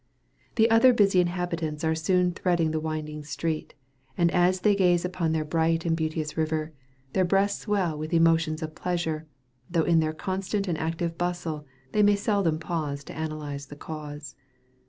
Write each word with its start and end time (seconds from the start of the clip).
The 0.55 0.67
other 0.71 0.93
busy 0.93 1.19
inhabitants 1.19 1.83
are 1.83 1.93
soon 1.93 2.31
threading 2.33 2.71
the 2.71 2.79
winding 2.79 3.23
street, 3.23 3.75
and 4.17 4.31
as 4.31 4.61
they 4.61 4.75
glance 4.75 5.05
upon 5.05 5.31
their 5.31 5.45
bright 5.45 5.85
and 5.85 5.95
beauteous 5.95 6.35
river, 6.35 6.73
their 7.13 7.23
breasts 7.23 7.61
swell 7.61 7.95
with 7.99 8.11
emotions 8.11 8.63
of 8.63 8.73
pleasure, 8.73 9.27
though 9.69 9.83
in 9.83 9.99
their 9.99 10.11
constant 10.13 10.67
and 10.67 10.79
active 10.79 11.19
bustle, 11.19 11.67
they 11.91 12.01
may 12.01 12.15
seldom 12.15 12.57
pause 12.57 13.03
to 13.03 13.13
analyze 13.15 13.67
the 13.67 13.75
cause. 13.75 14.33